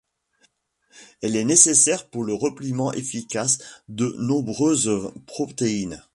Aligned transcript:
Elle 1.21 1.35
est 1.35 1.43
nécessaire 1.45 2.09
pour 2.09 2.23
le 2.23 2.33
repliement 2.33 2.91
efficace 2.91 3.59
de 3.87 4.15
nombreuses 4.17 5.11
protéines. 5.27 6.03